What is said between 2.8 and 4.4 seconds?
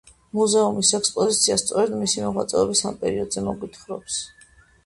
ამ პერიოდზე მოგვითხრობს.